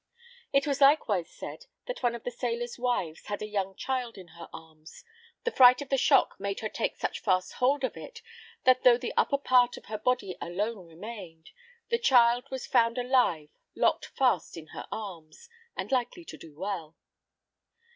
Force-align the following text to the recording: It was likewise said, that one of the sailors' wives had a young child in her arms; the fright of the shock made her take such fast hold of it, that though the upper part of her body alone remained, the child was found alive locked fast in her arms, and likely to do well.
It 0.51 0.65
was 0.65 0.81
likewise 0.81 1.29
said, 1.29 1.67
that 1.85 2.01
one 2.01 2.15
of 2.15 2.23
the 2.23 2.31
sailors' 2.31 2.79
wives 2.79 3.27
had 3.27 3.43
a 3.43 3.47
young 3.47 3.75
child 3.75 4.17
in 4.17 4.29
her 4.29 4.49
arms; 4.51 5.03
the 5.43 5.51
fright 5.51 5.79
of 5.79 5.89
the 5.89 5.95
shock 5.99 6.39
made 6.39 6.61
her 6.61 6.69
take 6.69 6.97
such 6.97 7.19
fast 7.21 7.53
hold 7.53 7.83
of 7.83 7.95
it, 7.95 8.23
that 8.63 8.81
though 8.81 8.97
the 8.97 9.13
upper 9.15 9.37
part 9.37 9.77
of 9.77 9.85
her 9.85 9.99
body 9.99 10.35
alone 10.41 10.87
remained, 10.87 11.51
the 11.89 11.99
child 11.99 12.49
was 12.49 12.65
found 12.65 12.97
alive 12.97 13.49
locked 13.75 14.07
fast 14.07 14.57
in 14.57 14.69
her 14.69 14.87
arms, 14.91 15.47
and 15.77 15.91
likely 15.91 16.25
to 16.25 16.35
do 16.37 16.55
well. 16.57 16.97